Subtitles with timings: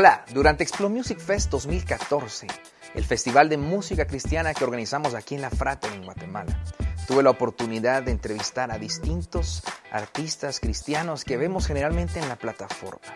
[0.00, 2.46] Hola, durante Explo Music Fest 2014,
[2.94, 6.62] el festival de música cristiana que organizamos aquí en La Frater en Guatemala,
[7.08, 13.12] tuve la oportunidad de entrevistar a distintos artistas cristianos que vemos generalmente en la plataforma.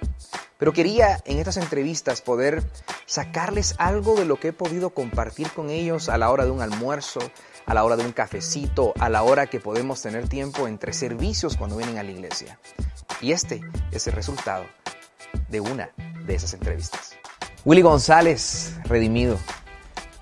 [0.59, 2.65] Pero quería en estas entrevistas poder
[3.07, 6.63] sacarles algo de lo que he podido compartir con ellos a la hora de un
[6.63, 7.21] almuerzo,
[7.65, 11.57] a la hora de un cafecito, a la hora que podemos tener tiempo entre servicios
[11.57, 12.59] cuando vienen a la iglesia.
[13.21, 13.61] Y este
[13.93, 14.65] es el resultado
[15.49, 15.91] de una
[16.27, 17.15] de esas entrevistas.
[17.65, 19.39] Willy González, redimido.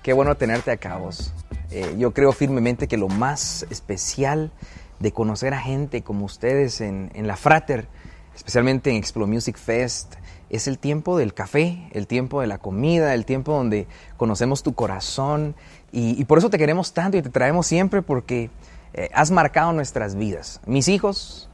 [0.03, 1.33] Qué bueno tenerte acá vos.
[1.69, 4.51] Eh, yo creo firmemente que lo más especial
[4.99, 7.87] de conocer a gente como ustedes en, en la Frater,
[8.35, 10.15] especialmente en Explo Music Fest,
[10.51, 13.87] es el tiempo del café, el tiempo de la comida, el tiempo donde
[14.17, 15.55] conocemos tu corazón
[15.93, 18.49] y, por eso te queremos tanto y te traemos siempre porque
[18.93, 20.61] eh, has marcado nuestras vidas.
[20.65, 21.49] Mis hijos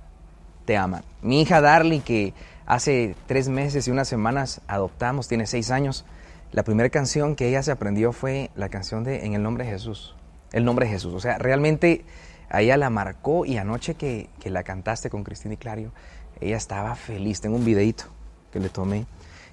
[0.66, 1.04] te aman.
[1.22, 2.34] Mi hija Darly, que
[2.68, 6.06] hace tres meses y unas semanas adoptamos, tiene seis años,
[6.52, 9.72] la primera canción que ella se aprendió fue la canción de En el nombre de
[9.72, 10.16] Jesús.
[10.52, 11.14] El nombre de Jesús.
[11.14, 12.06] O sea, realmente
[12.50, 15.92] a ella la marcó y anoche que, que la cantaste con Cristina y Clario,
[16.40, 17.42] ella estaba feliz.
[17.42, 18.06] Tengo un videito
[18.52, 19.06] que le tomé.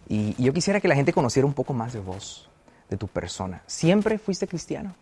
[0.09, 2.49] Y, yo quisiera que la gente conociera un poco más de vos,
[2.91, 3.63] de tu persona.
[3.67, 4.95] ¿Siempre fuiste cristiano?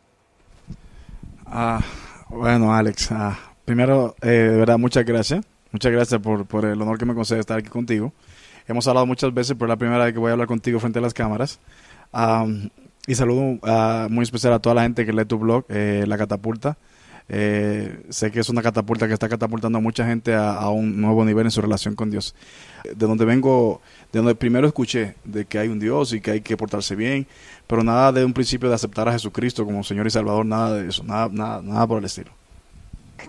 [1.46, 1.80] Ah,
[2.28, 5.44] bueno, Alex, ah, primero, eh, de verdad, muchas gracias.
[5.72, 8.12] Muchas gracias por, por el honor que me concede estar aquí contigo.
[8.68, 10.98] Hemos hablado muchas veces, pero es la primera vez que voy a hablar contigo frente
[10.98, 11.58] a las cámaras.
[12.12, 12.70] Am,
[13.06, 16.18] y saludo ah, muy especial a toda la gente que lee tu blog, eh, La
[16.18, 16.76] Catapulta.
[17.28, 21.00] Eh, sé que es una catapulta que está catapultando a mucha gente a, a un
[21.00, 22.34] nuevo nivel en su relación con Dios.
[22.84, 23.80] De donde vengo,
[24.12, 27.26] de donde primero escuché de que hay un Dios y que hay que portarse bien,
[27.66, 30.88] pero nada de un principio de aceptar a Jesucristo como Señor y Salvador, nada de
[30.88, 32.41] eso, nada, nada, nada por el estilo.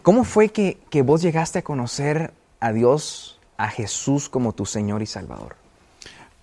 [0.01, 5.01] ¿Cómo fue que, que vos llegaste a conocer a Dios, a Jesús como tu Señor
[5.01, 5.55] y Salvador?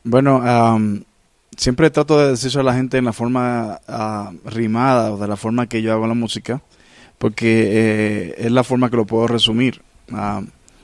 [0.04, 1.04] Bueno, am,
[1.56, 5.36] siempre trato de decirlo a la gente en la forma ah, rimada o de la
[5.36, 6.62] forma que yo hago la música,
[7.18, 9.82] porque eh, es la forma que lo puedo resumir.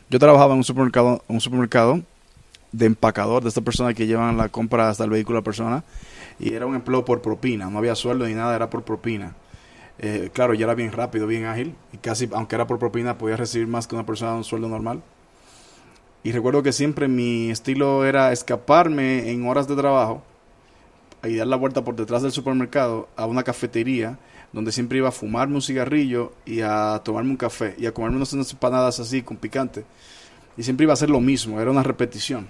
[0.08, 2.00] Yo trabajaba en un supermercado, un supermercado
[2.72, 5.84] de empacador, de esta persona que llevan la compra hasta el vehículo a la persona,
[6.38, 9.34] y era un empleo por propina, no había sueldo ni nada, era por propina.
[9.98, 13.36] Eh, claro, ya era bien rápido, bien ágil, y casi, aunque era por propina, podía
[13.36, 15.02] recibir más que una persona de un sueldo normal.
[16.22, 20.22] Y recuerdo que siempre mi estilo era escaparme en horas de trabajo
[21.22, 24.18] y dar la vuelta por detrás del supermercado a una cafetería
[24.52, 28.16] donde siempre iba a fumarme un cigarrillo y a tomarme un café y a comerme
[28.16, 29.84] unas empanadas así con picante.
[30.56, 32.48] Y siempre iba a hacer lo mismo, era una repetición.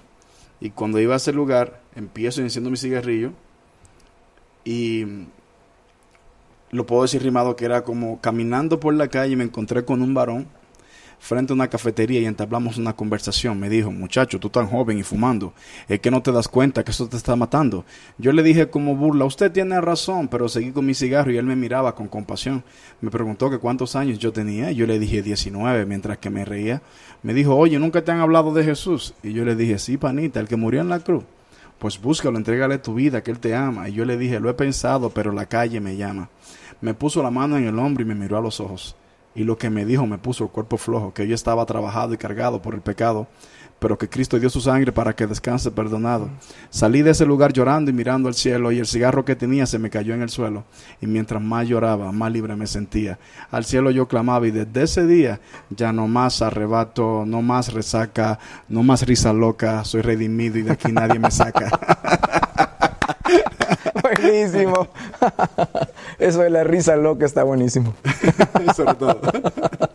[0.60, 3.32] Y cuando iba a ese lugar, empiezo enciendo mi cigarrillo
[4.64, 5.04] y
[6.70, 10.02] lo puedo decir rimado que era como caminando por la calle y me encontré con
[10.02, 10.46] un varón
[11.18, 13.58] frente a una cafetería y entablamos una conversación.
[13.58, 15.52] Me dijo, muchacho, tú tan joven y fumando,
[15.88, 17.84] es que no te das cuenta que eso te está matando.
[18.18, 21.44] Yo le dije como burla, usted tiene razón, pero seguí con mi cigarro y él
[21.44, 22.64] me miraba con compasión.
[23.00, 26.82] Me preguntó que cuántos años yo tenía yo le dije 19 mientras que me reía.
[27.22, 29.14] Me dijo, oye, ¿nunca te han hablado de Jesús?
[29.22, 31.24] Y yo le dije, sí, panita, el que murió en la cruz.
[31.78, 33.88] Pues búscalo, entrégale tu vida, que Él te ama.
[33.88, 36.30] Y yo le dije, lo he pensado, pero la calle me llama.
[36.80, 38.96] Me puso la mano en el hombro y me miró a los ojos.
[39.34, 42.16] Y lo que me dijo me puso el cuerpo flojo, que yo estaba trabajado y
[42.16, 43.26] cargado por el pecado,
[43.78, 46.30] pero que Cristo dio su sangre para que descanse perdonado.
[46.70, 49.78] Salí de ese lugar llorando y mirando al cielo, y el cigarro que tenía se
[49.78, 50.64] me cayó en el suelo.
[51.00, 53.18] Y mientras más lloraba, más libre me sentía.
[53.50, 58.38] Al cielo yo clamaba, y desde ese día ya no más arrebato, no más resaca,
[58.68, 62.40] no más risa loca, soy redimido y de aquí nadie me saca.
[64.44, 64.88] Buenísimo.
[66.18, 67.94] Eso de la risa loca está buenísimo.
[68.76, 69.20] Sobre todo.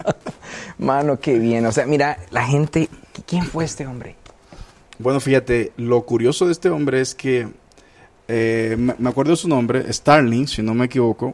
[0.77, 1.65] Mano, qué bien.
[1.65, 2.89] O sea, mira, la gente,
[3.25, 4.15] ¿quién fue este hombre?
[4.99, 7.47] Bueno, fíjate, lo curioso de este hombre es que,
[8.27, 11.33] eh, me acuerdo de su nombre, Starling, si no me equivoco,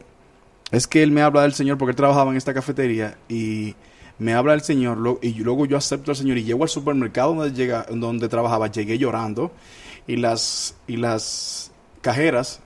[0.70, 3.74] es que él me habla del Señor porque él trabajaba en esta cafetería y
[4.18, 7.34] me habla del Señor lo- y luego yo acepto al Señor y llego al supermercado
[7.34, 9.50] donde, llega, donde trabajaba, llegué llorando
[10.06, 11.70] y las, y las
[12.00, 12.60] cajeras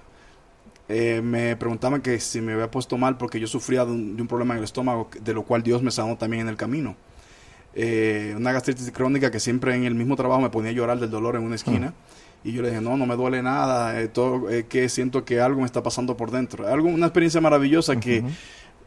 [0.92, 4.22] eh, me preguntaban que si me había puesto mal porque yo sufría de un, de
[4.22, 6.96] un problema en el estómago, de lo cual Dios me sanó también en el camino.
[7.74, 11.10] Eh, una gastritis crónica que siempre en el mismo trabajo me ponía a llorar del
[11.10, 11.94] dolor en una esquina.
[12.44, 15.40] Y yo le dije, no, no me duele nada, eh, todo, eh, que siento que
[15.40, 16.66] algo me está pasando por dentro.
[16.66, 18.24] Algo, una experiencia maravillosa que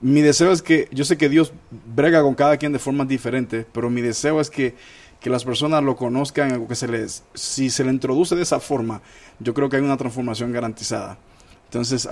[0.02, 1.54] mi deseo es que, yo sé que Dios
[1.96, 4.75] brega con cada quien de formas diferentes, pero mi deseo es que,
[5.22, 9.02] que las personas lo conozcan, que se les, si se le introduce de esa forma,
[9.40, 11.18] yo creo que hay una transformación garantizada.
[11.65, 12.07] Entonces,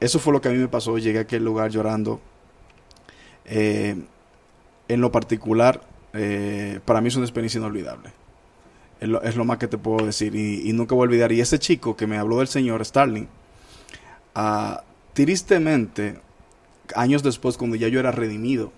[0.00, 0.98] eso fue lo que a mí me pasó.
[0.98, 2.20] Llegué a aquel lugar llorando.
[3.44, 3.96] Eh,
[4.88, 8.12] en lo particular, eh, para mí es una experiencia inolvidable.
[9.00, 10.34] Es lo, más que te puedo decir.
[10.36, 11.32] Y, nunca voy a olvidar.
[11.32, 13.26] Y ese chico que me habló del Señor, Starling,
[14.34, 16.20] ah, tristemente,
[16.94, 18.72] años después, cuando ya yo era redimido,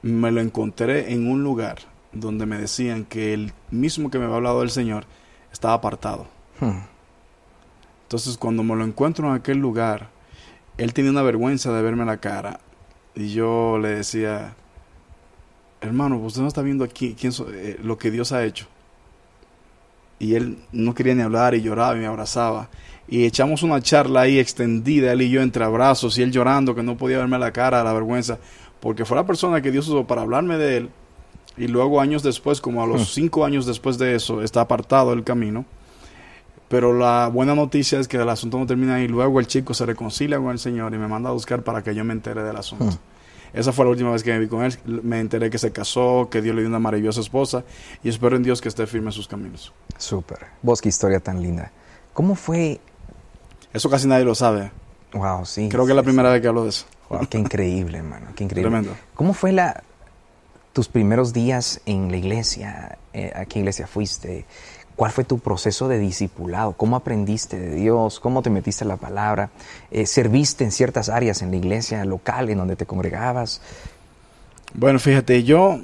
[0.00, 1.78] me lo encontré en un lugar
[2.12, 5.04] donde me decían que el mismo que me había hablado del Señor
[5.52, 6.26] estaba apartado.
[6.60, 6.93] Hmm.
[8.04, 10.08] Entonces, cuando me lo encuentro en aquel lugar,
[10.78, 12.60] él tenía una vergüenza de verme la cara.
[13.14, 14.54] Y yo le decía,
[15.80, 18.66] hermano, usted no está viendo aquí quién so- eh, lo que Dios ha hecho.
[20.18, 22.68] Y él no quería ni hablar y lloraba y me abrazaba.
[23.08, 26.82] Y echamos una charla ahí extendida, él y yo entre abrazos, y él llorando que
[26.82, 28.38] no podía verme la cara, la vergüenza,
[28.80, 30.90] porque fue la persona que Dios usó para hablarme de él.
[31.56, 35.22] Y luego años después, como a los cinco años después de eso, está apartado del
[35.24, 35.64] camino.
[36.74, 39.06] Pero la buena noticia es que el asunto no termina ahí.
[39.06, 41.94] Luego el chico se reconcilia con el Señor y me manda a buscar para que
[41.94, 42.98] yo me entere del asunto.
[43.52, 44.76] Esa fue la última vez que me vi con él.
[44.84, 47.62] Me enteré que se casó, que Dios le dio una maravillosa esposa
[48.02, 49.72] y espero en Dios que esté firme en sus caminos.
[49.98, 50.46] Súper.
[50.62, 51.70] Vos, qué historia tan linda.
[52.12, 52.80] ¿Cómo fue?
[53.72, 54.72] Eso casi nadie lo sabe.
[55.12, 55.68] Wow, sí.
[55.68, 56.86] Creo que es la sí, primera vez que hablo de eso.
[57.08, 58.32] Wow, qué increíble, hermano.
[58.34, 58.68] Qué increíble.
[58.68, 58.96] Tremendo.
[59.14, 59.84] ¿Cómo fue la,
[60.72, 62.98] tus primeros días en la iglesia?
[63.12, 64.44] Eh, ¿A qué iglesia fuiste?
[64.96, 66.72] ¿Cuál fue tu proceso de discipulado?
[66.72, 68.20] ¿Cómo aprendiste de Dios?
[68.20, 69.50] ¿Cómo te metiste en la palabra?
[69.90, 73.60] Eh, ¿Serviste en ciertas áreas en la iglesia local en donde te congregabas?
[74.72, 75.78] Bueno, fíjate, yo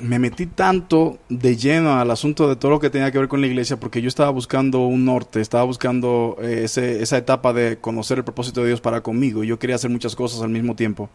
[0.00, 3.40] me metí tanto de lleno al asunto de todo lo que tenía que ver con
[3.40, 7.78] la iglesia porque yo estaba buscando un norte, estaba buscando eh, ese- esa etapa de
[7.78, 9.44] conocer el propósito de Dios para conmigo.
[9.44, 11.08] Yo quería hacer muchas cosas al mismo tiempo.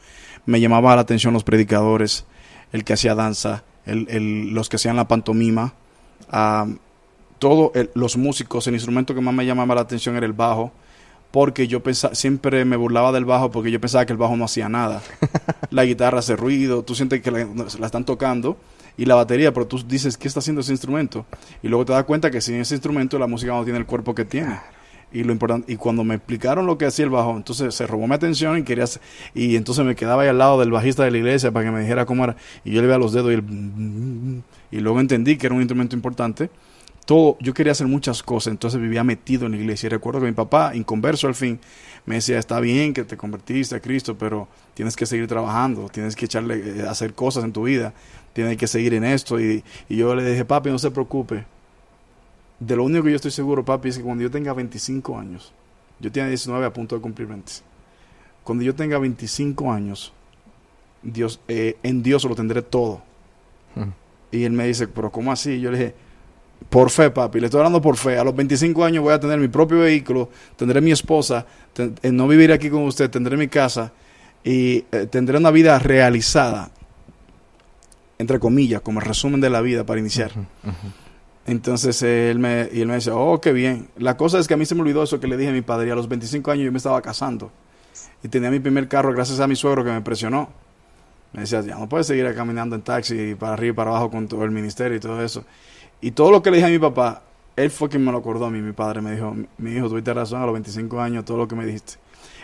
[0.45, 2.25] Me llamaba la atención los predicadores,
[2.71, 5.73] el que hacía danza, el, los que hacían la pantomima,
[7.39, 8.67] todo el- los músicos.
[8.67, 10.71] El instrumento que más me llamaba la atención era el bajo
[11.31, 14.45] porque yo pensaba, siempre me burlaba del bajo porque yo pensaba que el bajo no
[14.45, 15.01] hacía nada.
[15.71, 17.45] la guitarra hace ruido, tú sientes que la,
[17.79, 18.57] la están tocando
[18.97, 21.25] y la batería, pero tú dices, ¿qué está haciendo ese instrumento?
[21.61, 24.15] Y luego te das cuenta que sin ese instrumento la música no tiene el cuerpo
[24.15, 24.59] que tiene.
[25.13, 28.07] Y lo importante, y cuando me explicaron lo que hacía el bajo, entonces se robó
[28.07, 28.83] mi atención y quería
[29.33, 31.79] y entonces me quedaba ahí al lado del bajista de la iglesia para que me
[31.79, 32.35] dijera cómo era
[32.65, 35.95] y yo le veía los dedos y el y luego entendí que era un instrumento
[35.95, 36.49] importante
[37.07, 39.87] todo, yo quería hacer muchas cosas, entonces vivía metido en la iglesia.
[39.87, 41.57] Y recuerdo que mi papá, inconverso al fin,
[42.05, 46.17] me decía, está bien que te convertiste a Cristo, pero tienes que seguir trabajando, tienes
[46.17, 47.93] que echarle, eh, hacer cosas en tu vida,
[48.33, 49.39] tienes que seguir en esto.
[49.39, 51.45] Y, y yo le dije, papi, no se preocupe.
[52.59, 55.53] De lo único que yo estoy seguro, papi, es que cuando yo tenga 25 años,
[56.01, 57.53] yo tenía 19 a punto de cumplir 20.
[58.43, 60.11] Cuando yo tenga 25 años,
[61.03, 63.01] Dios, eh, en Dios lo tendré todo.
[63.75, 63.91] Hmm.
[64.29, 65.51] Y él me dice, pero ¿cómo así?
[65.51, 66.06] Y yo le dije,
[66.69, 68.17] por fe, papi, le estoy hablando por fe.
[68.17, 72.11] A los 25 años voy a tener mi propio vehículo, tendré mi esposa, ten- eh,
[72.11, 73.91] no viviré aquí con usted, tendré mi casa
[74.43, 76.71] y eh, tendré una vida realizada,
[78.17, 80.31] entre comillas, como el resumen de la vida para iniciar.
[81.45, 83.87] Entonces él me, y él me dice, oh, qué bien.
[83.97, 85.61] La cosa es que a mí se me olvidó eso que le dije a mi
[85.61, 85.87] padre.
[85.87, 87.51] Y a los 25 años yo me estaba casando.
[88.21, 90.49] Y tenía mi primer carro gracias a mi suegro que me presionó.
[91.33, 94.27] Me decía, ya no puedes seguir caminando en taxi para arriba y para abajo con
[94.27, 95.43] todo el ministerio y todo eso.
[96.01, 97.23] Y todo lo que le dije a mi papá,
[97.55, 98.61] él fue quien me lo acordó a mí.
[98.61, 101.55] Mi padre me dijo, mi hijo, tuviste razón a los 25 años, todo lo que
[101.55, 101.95] me dijiste.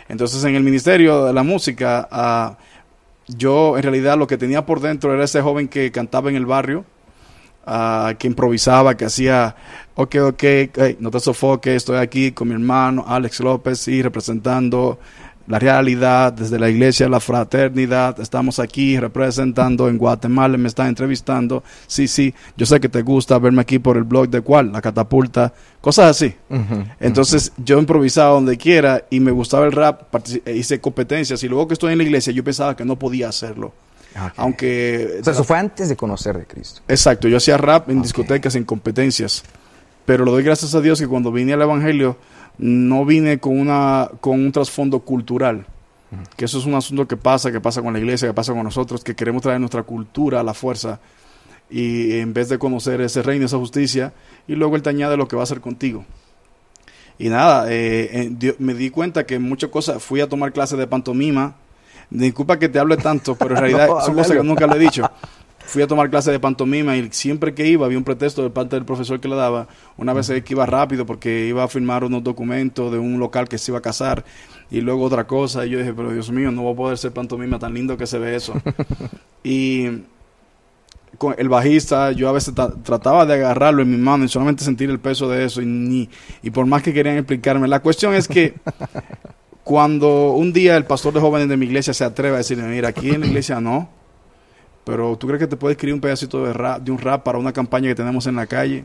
[0.08, 2.58] Entonces en el ministerio de la música, ah,
[3.28, 6.46] yo en realidad lo que tenía por dentro era ese joven que cantaba en el
[6.46, 6.84] barrio,
[7.66, 9.56] ah, que improvisaba, que hacía,
[9.94, 10.44] ok, ok,
[10.98, 14.98] no te sofoques, estoy aquí con mi hermano Alex López, sí, representando
[15.46, 21.62] la realidad desde la iglesia, la fraternidad, estamos aquí representando en Guatemala, me están entrevistando,
[21.86, 24.80] sí, sí, yo sé que te gusta verme aquí por el blog de cuál, la
[24.80, 26.34] catapulta, cosas así.
[27.00, 31.48] Entonces yo improvisaba donde quiera y me gustaba el rap, partici- e hice competencias y
[31.48, 33.74] luego que estoy en la iglesia yo pensaba que no podía hacerlo.
[34.16, 34.32] Ok.
[34.36, 35.18] Aunque...
[35.20, 36.80] O sea, eso fue antes de conocer de Cristo.
[36.88, 39.42] Exacto, yo hacía rap en discotecas, en competencias.
[40.06, 42.16] Pero le doy gracias a Dios que cuando vine al Evangelio
[42.58, 45.66] no vine con, una, con un trasfondo cultural.
[46.36, 48.62] Que eso es un asunto que pasa, que pasa con la iglesia, que pasa con
[48.62, 51.00] nosotros, que queremos traer nuestra cultura a la fuerza.
[51.68, 54.12] Y en vez de conocer ese reino, esa justicia,
[54.46, 56.04] y luego Él te añade lo que va a hacer contigo.
[57.18, 60.86] Y nada, eh, eh, me di cuenta que muchas cosas, fui a tomar clases de
[60.86, 61.56] pantomima.
[62.10, 64.78] Disculpa que te hable tanto, pero en realidad No, son cosas que nunca le he
[64.78, 65.10] dicho.
[65.66, 68.76] Fui a tomar clases de pantomima y siempre que iba había un pretexto de parte
[68.76, 69.66] del profesor que le daba.
[69.96, 73.48] Una vez es que iba rápido porque iba a firmar unos documentos de un local
[73.48, 74.24] que se iba a casar
[74.70, 75.66] y luego otra cosa.
[75.66, 78.06] Y yo dije, pero Dios mío, no voy a poder ser pantomima tan lindo que
[78.06, 78.52] se ve eso.
[79.42, 79.88] y
[81.18, 84.64] con el bajista, yo a veces ta- trataba de agarrarlo en mi mano y solamente
[84.64, 86.08] sentir el peso de eso y ni
[86.42, 87.68] y por más que querían explicarme.
[87.68, 88.54] La cuestión es que
[89.64, 92.88] cuando un día el pastor de jóvenes de mi iglesia se atreve a decirme, mira,
[92.90, 93.88] aquí en la iglesia no,
[94.84, 97.38] pero tú crees que te puede escribir un pedacito de rap, de un rap para
[97.38, 98.84] una campaña que tenemos en la calle,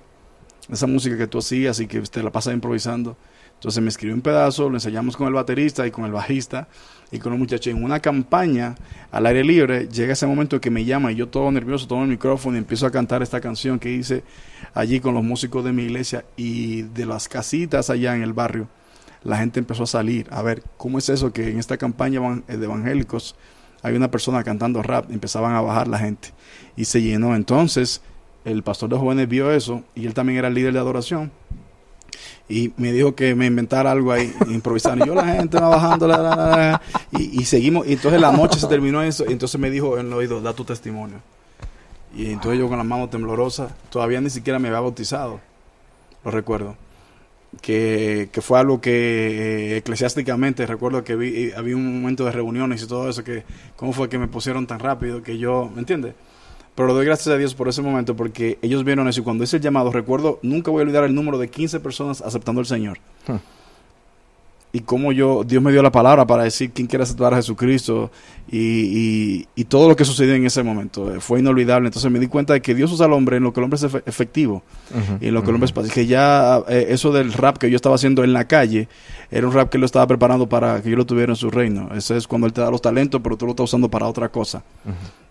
[0.72, 3.18] esa música que tú hacías y que te la pasas improvisando.
[3.56, 6.70] Entonces me escribió un pedazo, lo ensayamos con el baterista y con el bajista
[7.12, 8.76] y con los muchachos en una campaña
[9.12, 9.90] al aire libre.
[9.90, 12.86] Llega ese momento que me llama y yo todo nervioso tomo el micrófono y empiezo
[12.86, 14.24] a cantar esta canción que hice
[14.74, 18.70] allí con los músicos de mi iglesia y de las casitas allá en el barrio.
[19.24, 22.46] La gente empezó a salir a ver cómo es eso que en esta campaña evan-
[22.46, 23.36] de evangélicos
[23.82, 26.30] hay una persona cantando rap, empezaban a bajar la gente
[26.76, 27.36] y se llenó.
[27.36, 28.02] Entonces
[28.46, 31.32] el pastor de jóvenes vio eso y él también era el líder de adoración
[32.50, 34.98] y me dijo que me inventara algo ahí, improvisar.
[34.98, 36.82] Y yo la gente va bajando, la, la, la,
[37.12, 37.88] y, y seguimos.
[37.88, 39.24] Y entonces la noche se terminó eso.
[39.30, 41.22] Y entonces me dijo en el oído, da tu testimonio.
[42.16, 45.40] Y entonces yo con la mano temblorosa, todavía ni siquiera me había bautizado,
[46.26, 46.76] lo recuerdo.
[47.62, 52.32] Que, que fue algo que eh, eclesiásticamente recuerdo que vi, eh, había un momento de
[52.32, 53.44] reuniones y todo eso, que
[53.76, 56.14] cómo fue que me pusieron tan rápido, que yo, ¿me entiendes?
[56.76, 59.44] Pero le doy gracias a Dios por ese momento porque ellos vieron eso y cuando
[59.44, 62.68] hice el llamado, recuerdo, nunca voy a olvidar el número de 15 personas aceptando al
[62.68, 63.00] Señor.
[63.28, 63.38] Hmm.
[64.72, 68.12] Y cómo yo, Dios me dio la palabra para decir quién quiere aceptar a Jesucristo
[68.52, 71.12] y, y, y todo lo que sucedió en ese momento.
[71.12, 71.88] eh, Fue inolvidable.
[71.88, 73.78] Entonces me di cuenta de que Dios usa al hombre en lo que el hombre
[73.78, 74.62] es efe- efectivo
[75.22, 75.96] y en lo que el hombre es pacífico.
[75.96, 78.88] Que ya eh, eso del rap que yo estaba haciendo en la calle
[79.32, 81.50] era un rap que él lo estaba preparando para que yo lo tuviera en su
[81.50, 81.90] reino.
[81.96, 84.30] Ese es cuando él te da los talentos, pero tú lo estás usando para otra
[84.30, 84.64] cosa.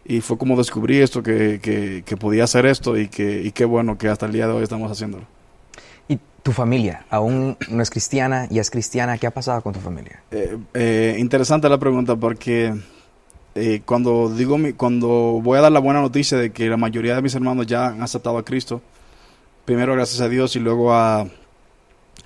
[0.05, 3.65] Y fue como descubrí esto, que, que, que podía hacer esto y que y qué
[3.65, 5.25] bueno que hasta el día de hoy estamos haciéndolo.
[6.49, 9.19] ¿Y tu familia aún no es cristiana y es cristiana?
[9.19, 10.23] ¿Qué ha pasado con tu familia?
[10.31, 12.75] Eh, eh, interesante la pregunta porque
[13.55, 15.09] eh, cuando digo mi- cuando
[15.43, 18.03] voy a dar la buena noticia de que la mayoría de mis hermanos ya han
[18.03, 18.81] aceptado a Cristo,
[19.67, 21.21] primero gracias a Dios y luego a,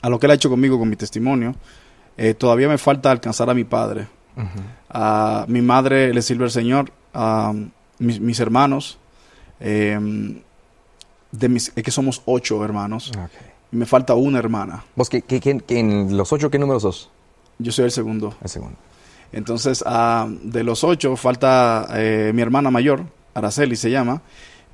[0.02, 1.56] a lo que él ha hecho conmigo con mi testimonio,
[2.38, 4.06] todavía me falta alcanzar a mi padre.
[4.88, 7.52] A mi madre le sirve al Señor, a
[7.98, 8.98] mis, mis hermanos,
[9.58, 9.98] eh,
[11.32, 13.30] de mis, es que somos ocho hermanos, Ok.
[13.72, 14.84] Y me falta una hermana.
[14.94, 17.10] ¿Vos qué, qué- qué- qué- en los ocho qué número sos?
[17.58, 18.34] Yo soy el segundo.
[18.42, 18.76] El segundo.
[19.32, 24.20] Entonces, ah, de los ocho, falta eh, mi hermana mayor, Araceli se llama,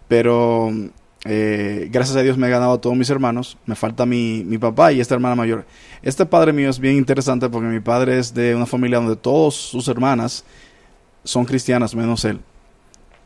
[0.09, 0.71] pero
[1.25, 4.59] eh, gracias a Dios me he ganado a todos mis hermanos, me falta mi, mi
[4.59, 5.65] papá y esta hermana mayor.
[6.03, 9.55] Este padre mío es bien interesante porque mi padre es de una familia donde todas
[9.55, 10.45] sus hermanas
[11.25, 12.41] son cristianas, menos él.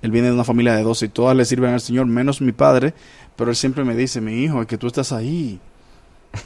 [0.02, 2.50] Él viene de una familia de 12 y todas le sirven al Señor, menos mi
[2.52, 2.93] padre,
[3.36, 5.58] pero él siempre me dice, mi hijo, es que tú estás ahí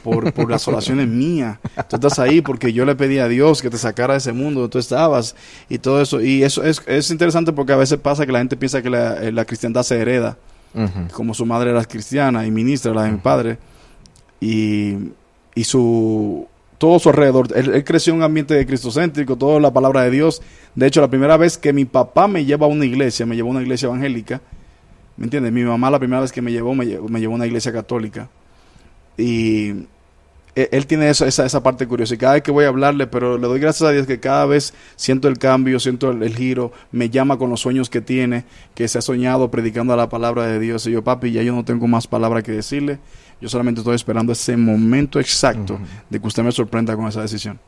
[0.03, 1.57] por, por las oraciones mías.
[1.89, 4.61] Tú estás ahí porque yo le pedí a Dios que te sacara de ese mundo
[4.61, 5.35] donde tú estabas
[5.69, 6.21] y todo eso.
[6.21, 9.21] Y eso es, es interesante porque a veces pasa que la gente piensa que la,
[9.21, 10.37] eh, la cristiandad se hereda,
[11.13, 13.57] como su madre era cristiana y ministra, la de mi padre.
[14.39, 14.95] Y,
[15.55, 19.73] y su todo su alrededor, él, él creció en un ambiente de cristocéntrico, toda la
[19.73, 20.43] palabra de Dios.
[20.75, 23.49] De hecho, la primera vez que mi papá me lleva a una iglesia, me llevó
[23.49, 24.41] a una iglesia evangélica,
[25.17, 25.51] ¿me entiendes?
[25.51, 27.73] Mi mamá la primera vez que me llevó, me llevó, me llevó a una iglesia
[27.73, 28.29] católica.
[29.17, 29.69] Y
[30.55, 32.15] e- él tiene eso, esa, esa parte curiosa.
[32.15, 34.45] Y cada vez que voy a hablarle, pero le doy gracias a Dios que cada
[34.45, 38.45] vez siento el cambio, siento el, el giro, me llama con los sueños que tiene,
[38.73, 40.85] que se ha soñado predicando la palabra de Dios.
[40.87, 42.99] Y yo, papi, ya yo no tengo más palabra que decirle.
[43.39, 47.59] Yo solamente estoy esperando ese momento exacto de que usted me sorprenda con esa decisión.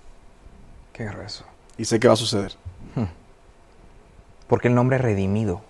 [0.93, 1.45] Qué grueso.
[1.77, 2.53] Y sé que va a suceder.
[4.47, 5.61] Porque el nombre redimido.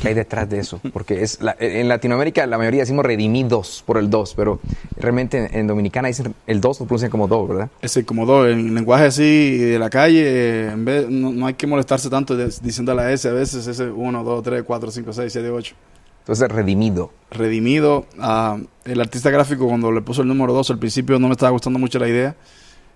[0.00, 0.80] ¿Qué hay detrás de eso?
[0.92, 4.60] Porque es la- en Latinoamérica la mayoría decimos redimidos por el dos, pero
[4.96, 7.68] realmente en, en Dominicana dicen el dos lo pronuncian como do, ¿verdad?
[7.82, 11.66] Ese como dos, en lenguaje así de la calle, en vez, no, no hay que
[11.66, 15.32] molestarse tanto de- diciendo la S, a veces ese 1, 2, 3, 4, 5, 6,
[15.32, 15.74] 7, 8.
[16.20, 17.12] Entonces redimido.
[17.30, 18.06] redimido.
[18.18, 21.50] ah, el artista gráfico cuando le puso el número 2 al principio no me estaba
[21.50, 22.36] gustando mucho la idea,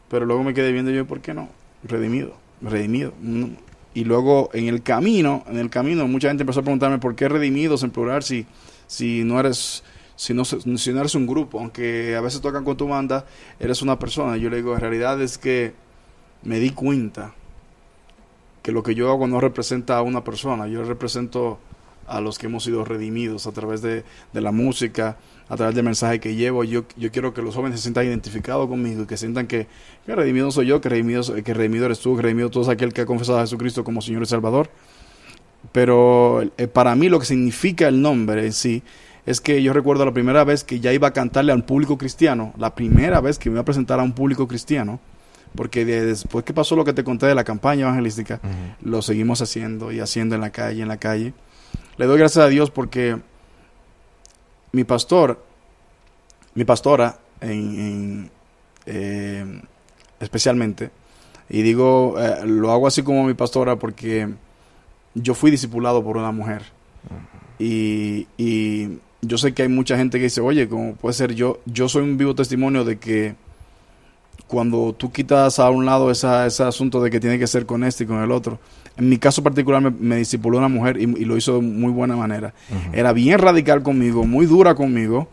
[0.09, 1.49] pero luego me quedé viendo yo, ¿por qué no?
[1.83, 2.33] Redimido,
[2.63, 3.13] redimido.
[3.21, 3.45] Mm,
[3.95, 7.29] Y luego en el camino, en el camino, mucha gente empezó a preguntarme por qué
[7.29, 8.45] redimidos en plural si,
[8.87, 9.85] si no eres
[10.17, 13.27] si no, si no eres un grupo, aunque a veces tocan con tu banda,
[13.59, 14.37] eres una persona.
[14.37, 15.75] Yo le digo, en realidad es que
[16.43, 17.35] me di cuenta
[18.63, 21.59] que lo que yo hago no representa a una persona, yo represento
[22.07, 25.17] a los que hemos sido redimidos a través de, de la música,
[25.49, 26.65] a través del mensaje que llevo.
[26.65, 29.67] Yo, yo quiero que los jóvenes se sientan identificados conmigo y que sientan que,
[30.07, 33.03] que redimido soy yo, que redimido, que redimido eres tú, que redimido todo aquel que
[33.03, 34.71] ha confesado a Jesucristo como Señor y Salvador.
[35.73, 38.83] Pero eh, para mí lo que significa el nombre en sí
[39.27, 41.97] es que yo recuerdo la primera vez que ya iba a cantarle a un público
[41.97, 45.01] cristiano, la primera vez que me iba a presentar a un público cristiano,
[45.55, 48.41] porque después que pasó lo que te conté de la campaña evangelística,
[48.83, 51.33] lo seguimos haciendo y haciendo en la calle, en la calle.
[51.97, 53.19] Le doy gracias a Dios porque
[54.75, 55.41] mi pastor,
[56.55, 58.29] mi pastora, en,
[58.87, 59.63] eh,
[60.19, 60.91] especialmente,
[61.49, 64.29] y digo, eh, lo hago así como mi pastora porque
[65.15, 66.63] yo fui discipulado por una mujer.
[67.59, 71.61] y, y, yo sé que hay mucha gente que dice, oye, como puede ser yo,
[71.65, 73.37] yo soy un vivo testimonio de que
[74.47, 77.85] cuando tú quitas a un lado esa, ese asunto de que tiene que ser con
[77.85, 78.59] este y con el otro,
[78.97, 82.17] en mi caso particular me, me discipuló una mujer y, lo hizo de muy buena
[82.17, 82.55] manera.
[82.93, 85.29] Era bien radical conmigo, muy dura conmigo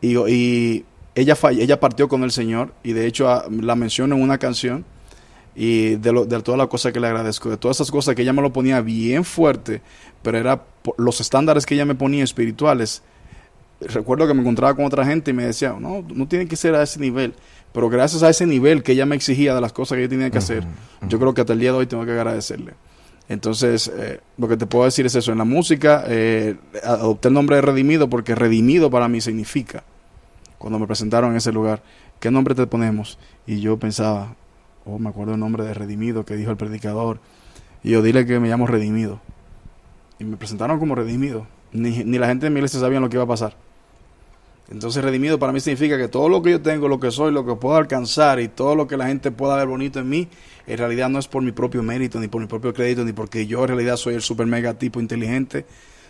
[0.00, 4.22] y, y ella, ella partió con el Señor y de hecho ah, la menciono en
[4.22, 4.84] una canción
[5.54, 8.22] y de, lo, de todas las cosas que le agradezco, de todas esas cosas que
[8.22, 9.82] ella me lo ponía bien fuerte,
[10.22, 10.62] pero era
[10.96, 13.02] los estándares que ella me ponía espirituales.
[13.80, 16.74] Recuerdo que me encontraba con otra gente y me decía, no, no tiene que ser
[16.74, 17.34] a ese nivel.
[17.72, 20.30] Pero gracias a ese nivel que ella me exigía de las cosas que yo tenía
[20.30, 20.64] que hacer,
[21.08, 22.74] yo creo que hasta el día de hoy tengo que agradecerle.
[23.32, 25.32] Entonces, eh, lo que te puedo decir es eso.
[25.32, 29.84] En la música, eh, adopté el nombre de Redimido porque Redimido para mí significa,
[30.58, 31.82] cuando me presentaron en ese lugar,
[32.20, 33.18] ¿qué nombre te ponemos?
[33.46, 34.36] Y yo pensaba,
[34.84, 37.20] oh, me acuerdo el nombre de Redimido que dijo el predicador.
[37.82, 39.18] Y yo dile que me llamo Redimido.
[40.18, 41.46] Y me presentaron como Redimido.
[41.72, 43.56] Ni, ni la gente de mi iglesia sabía lo que iba a pasar.
[44.72, 47.44] Entonces redimido para mí significa que todo lo que yo tengo, lo que soy, lo
[47.44, 50.30] que puedo alcanzar y todo lo que la gente pueda ver bonito en mí,
[50.66, 53.46] en realidad no es por mi propio mérito, ni por mi propio crédito, ni porque
[53.46, 55.66] yo en realidad soy el super mega tipo inteligente,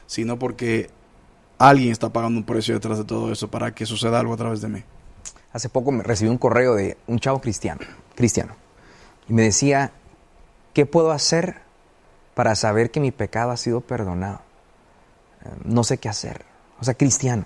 [0.07, 0.91] sino porque
[1.59, 4.61] alguien está pagando un precio detrás de todo eso para que suceda algo a través
[4.61, 4.85] de mí.
[5.53, 7.81] Hace poco me recibí un correo de un chavo cristiano,
[8.15, 8.55] cristiano,
[9.29, 9.91] y me decía,
[10.73, 11.57] ¿qué puedo hacer
[12.35, 14.41] para saber que mi pecado ha sido perdonado?
[15.45, 16.45] Eh, no sé qué hacer.
[16.79, 17.45] O sea, cristiano.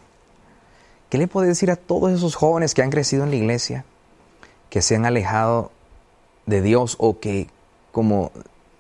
[1.09, 3.85] ¿Qué le puede decir a todos esos jóvenes que han crecido en la iglesia,
[4.71, 5.71] que se han alejado
[6.47, 7.49] de Dios o que,
[7.93, 8.33] como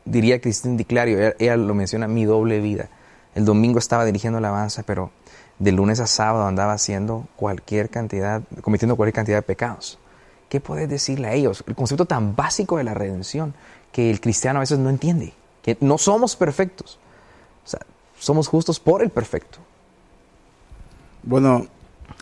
[0.04, 2.88] diría Cristín Diclario, ella, lo menciona, mi doble vida?
[3.34, 5.10] El domingo estaba dirigiendo la alabanza, pero
[5.58, 9.98] de lunes a sábado andaba haciendo cualquier cantidad, cometiendo cualquier cantidad de pecados.
[10.48, 11.64] ¿Qué puedes decirle a ellos?
[11.66, 13.54] El concepto tan básico de la redención
[13.92, 16.98] que el cristiano a veces no entiende, que no somos perfectos,
[17.64, 17.80] o sea,
[18.18, 19.58] somos justos por el perfecto.
[21.22, 21.66] Bueno,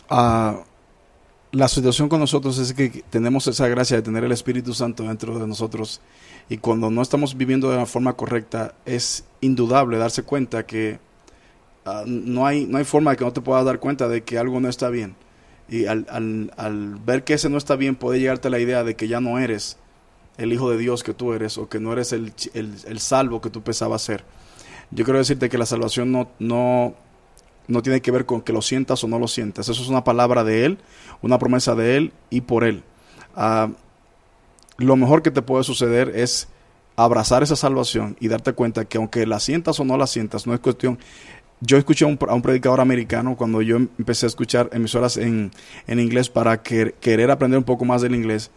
[0.09, 5.39] La situación con nosotros es que tenemos esa gracia de tener el Espíritu Santo dentro
[5.39, 6.01] de nosotros
[6.49, 10.99] y cuando no estamos viviendo de la forma correcta es indudable darse cuenta que
[11.85, 14.37] ah, no, hay, no hay forma de que no te puedas dar cuenta de que
[14.37, 15.15] algo no está bien.
[15.69, 18.97] Y al, al, al ver que ese no está bien puede llegarte la idea de
[18.97, 19.79] que ya no eres
[20.37, 23.41] el Hijo de Dios que tú eres o que no eres el, el, el salvo
[23.41, 24.25] que tú pensabas ser.
[24.91, 26.95] Yo quiero decirte que la salvación no, no,
[27.67, 29.69] no tiene que ver con que lo sientas o no lo sientas.
[29.69, 30.79] Eso es una palabra de Él,
[31.23, 32.83] una promesa de Él y por Él.
[33.35, 33.71] Ah,
[34.77, 36.49] lo mejor que te puede suceder es
[36.97, 40.55] abrazar esa salvación y darte cuenta que aunque la sientas o no la sientas, no
[40.55, 40.99] es cuestión.
[41.61, 45.51] Yo escuché a un, predicador americano cuando yo empecé a escuchar emisoras en,
[45.87, 48.51] en inglés para querer aprender un poco más del inglés.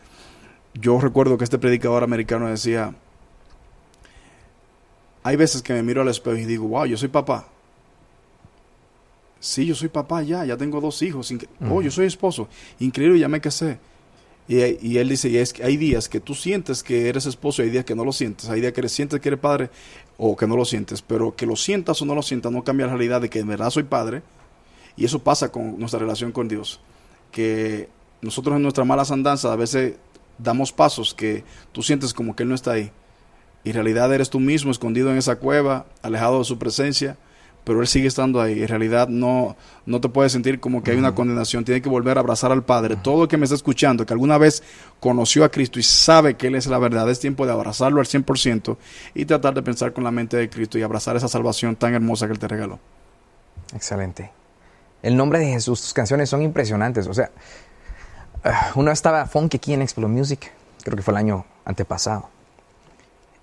[0.73, 2.93] Yo recuerdo que este predicador americano decía,
[5.23, 7.47] hay veces que me miro al espejo y digo, wow, yo soy papá
[9.39, 11.31] Sí, yo soy papá ya, ya tengo dos hijos.
[11.69, 12.47] Oh, yo soy esposo.
[12.79, 13.79] Increíble, ya me casé.
[14.47, 17.61] Y, y él dice, y es que hay días que tú sientes que eres esposo
[17.61, 18.49] y hay días que no lo sientes.
[18.49, 19.69] Hay días que sientes que eres padre
[20.17, 21.01] o que no lo sientes.
[21.01, 23.47] Pero que lo sientas o no lo sientas no cambia la realidad de que en
[23.47, 24.23] verdad soy padre.
[24.95, 26.79] Y eso pasa con nuestra relación con Dios.
[27.31, 27.89] Que
[28.21, 29.95] nosotros en nuestra mala andanzas a veces
[30.39, 32.91] damos pasos que tú sientes como que Él no está ahí.
[33.63, 37.17] Y en realidad eres tú mismo escondido en esa cueva, alejado de su presencia
[37.67, 38.61] pero Él sigue estando ahí.
[38.61, 41.65] En realidad no, no te puedes sentir como que hay una condenación.
[41.65, 42.95] Tiene que volver a abrazar al Padre.
[42.95, 44.63] Todo el que me está escuchando, que alguna vez
[45.01, 48.05] conoció a Cristo y sabe que Él es la verdad, es tiempo de abrazarlo al
[48.05, 48.77] 100%
[49.13, 52.25] y tratar de pensar con la mente de Cristo y abrazar esa salvación tan hermosa
[52.25, 52.79] que Él te regaló.
[53.75, 54.31] Excelente.
[55.03, 57.05] El nombre de Jesús, tus canciones son impresionantes.
[57.05, 57.31] O sea,
[58.45, 60.53] ah, uno estaba funky aquí en Explode Music,
[60.85, 62.29] creo que fue el año antepasado,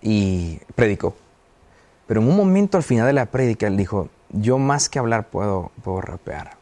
[0.00, 1.14] y predicó
[2.06, 5.28] Pero en un momento al final de la prédica él dijo, yo más que hablar
[5.28, 6.56] puedo, puedo rapear.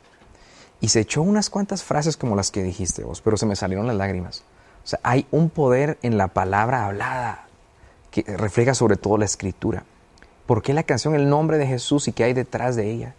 [0.80, 3.86] Y se echó unas cuantas frases como las que dijiste vos, pero se me salieron
[3.86, 4.44] las lágrimas.
[4.84, 7.46] O sea, hay un poder en la palabra hablada
[8.10, 9.84] que refleja sobre todo la escritura.
[10.46, 13.14] ¿Por qué la canción El nombre de Jesús y qué hay detrás de ella?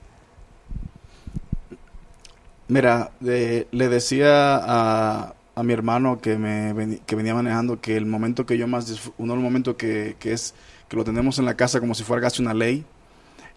[2.67, 8.45] Mira, le decía a, a, mi hermano que, me, que venía manejando que el momento
[8.45, 10.53] que yo más, uno de los que, que, es,
[10.93, 12.85] que lo tenemos en la casa como si fuera casi una ley,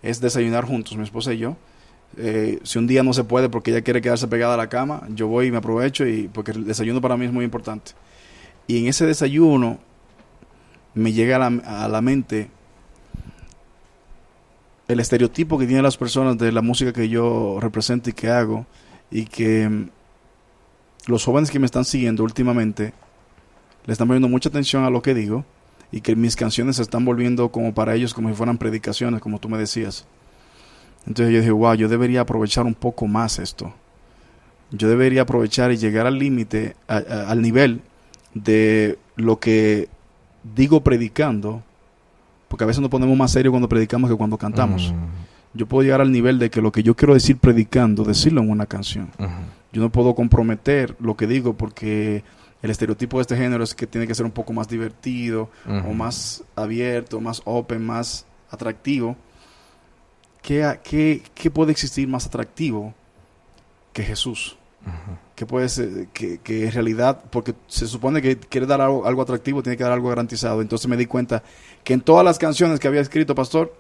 [0.03, 1.57] es desayunar juntos, mi esposa y yo.
[2.17, 5.03] Eh, si un día no se puede porque ella quiere quedarse pegada a la cama,
[5.11, 7.93] yo voy y me aprovecho y porque el desayuno para mí es muy importante.
[8.67, 9.79] Y en ese desayuno
[10.95, 12.49] me llega a la, a la mente
[14.89, 18.65] el estereotipo que tienen las personas de la música que yo represento y que hago
[19.11, 19.91] y que mm,
[21.09, 22.95] los jóvenes que me están siguiendo últimamente
[23.85, 25.45] le están poniendo mucha atención a lo que digo
[25.93, 29.39] y que mis canciones se están volviendo como para ellos como si fueran predicaciones, como
[29.39, 30.07] tú me decías.
[31.07, 33.73] Entonces yo dije, wow, yo debería aprovechar un poco más esto.
[34.73, 37.81] Yo debería aprovechar y llegar al límite, al nivel
[38.35, 39.89] de lo que
[40.55, 41.63] digo predicando,
[42.49, 44.93] porque a veces nos ponemos más serios cuando predicamos que cuando cantamos.
[45.55, 48.51] Yo puedo llegar al nivel de que lo que yo quiero decir predicando, decirlo en
[48.51, 49.09] una canción.
[49.73, 52.25] Yo no puedo comprometer lo que digo porque
[52.63, 55.93] el estereotipo de este género es que tiene que ser un poco más divertido o
[55.93, 59.17] más abierto, más open, más atractivo.
[60.43, 62.95] ¿Qué, qué, qué puede existir más atractivo
[63.93, 64.57] que Jesús?
[65.35, 69.23] que puede ser, que, que, en realidad, porque se supone que quiere dar algo, algo,
[69.23, 70.63] atractivo, tiene que dar algo garantizado.
[70.63, 71.43] Entonces me di cuenta
[71.85, 73.75] que en todas las canciones que había escrito, pastor,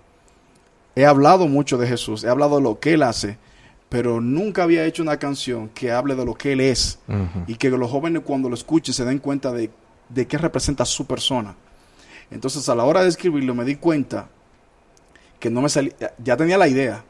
[0.94, 3.38] he hablado mucho de Jesús, he hablado de lo que Él hace,
[3.88, 6.98] pero nunca había hecho una canción que hable de lo que Él es
[7.46, 9.70] y que los jóvenes cuando lo escuchen se den cuenta de,
[10.08, 11.54] de qué representa su persona.
[12.30, 14.28] Entonces a la hora de escribirlo me di cuenta
[15.38, 17.04] que no me salía, ya tenía la idea,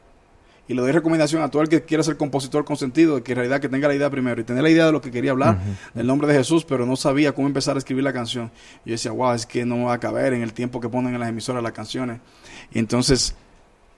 [0.68, 3.36] y le doy recomendación a todo el que quiera ser compositor con sentido, que en
[3.36, 5.58] realidad que tenga la idea primero y tener la idea de lo que quería hablar,
[5.94, 8.50] del nombre de Jesús, pero no sabía cómo empezar a escribir la canción.
[8.84, 11.20] Yo decía, wow, es que no va a caber en el tiempo que ponen en
[11.20, 12.18] las emisoras las canciones.
[12.72, 13.36] Y entonces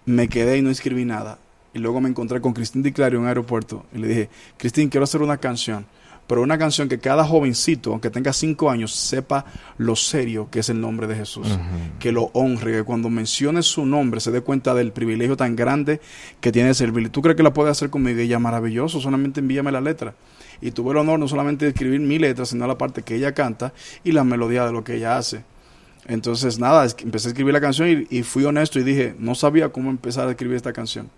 [0.05, 1.39] me quedé y no escribí nada.
[1.75, 4.89] Y luego me encontré con Cristín Di Clario en el aeropuerto y le dije, Cristín,
[4.89, 5.87] quiero hacer una canción
[6.29, 9.47] pero una canción que cada jovencito, aunque tenga cinco años, sepa
[9.79, 11.59] lo serio que es el nombre de Jesús,
[11.99, 16.03] que lo honre, que cuando mencione su nombre se dé cuenta del privilegio tan grande
[16.43, 17.09] que tiene de servirle.
[17.09, 18.21] ¿Tú crees que la puede hacer conmigo?
[18.21, 20.15] Ella, maravilloso, solamente envíame la letra.
[20.61, 23.33] Y tuve el honor no solamente de escribir mi letra, sino la parte que ella
[23.33, 23.73] canta
[24.05, 25.45] y la melodía de lo que ella hace.
[26.07, 29.89] Entonces, nada, empecé a escribir la canción y fui honesto y dije, no sabía cómo
[29.89, 31.09] empezar a escribir esta canción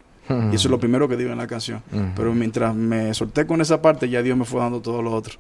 [0.52, 1.82] y eso es lo primero que digo en la canción.
[2.14, 5.38] Pero mientras me solté con esa parte, ya Dios me fue dando todo lo otro.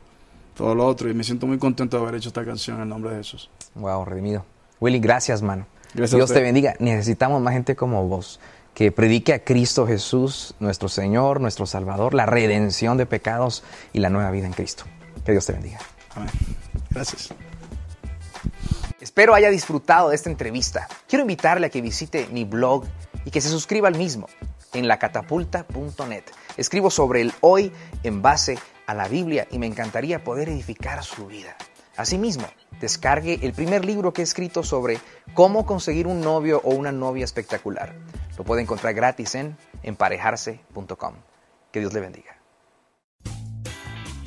[0.56, 1.08] Todo lo otro.
[1.08, 3.50] Y me siento muy contento de haber hecho esta canción en nombre de Jesús.
[3.74, 4.44] Wow, redimido.
[4.80, 5.66] Willy, gracias, mano.
[5.94, 6.74] Dios te bendiga.
[6.78, 8.40] Necesitamos más gente como vos
[8.74, 14.10] que predique a Cristo Jesús, nuestro Señor, nuestro Salvador, la redención de pecados y la
[14.10, 14.84] nueva vida en Cristo.
[15.24, 15.78] Que Dios te bendiga.
[16.14, 16.30] Amén.
[16.90, 17.34] Gracias.
[19.00, 20.88] Espero haya disfrutado de esta entrevista.
[21.08, 22.84] Quiero invitarle a que visite mi blog
[23.24, 24.28] y que se suscriba al mismo
[24.72, 26.24] en lacatapulta.net.
[26.56, 31.26] Escribo sobre el hoy en base a la Biblia y me encantaría poder edificar su
[31.26, 31.56] vida.
[31.96, 32.46] Asimismo,
[32.80, 34.98] descargue el primer libro que he escrito sobre
[35.34, 37.94] cómo conseguir un novio o una novia espectacular.
[38.38, 41.14] Lo puede encontrar gratis en emparejarse.com.
[41.72, 42.39] Que Dios le bendiga.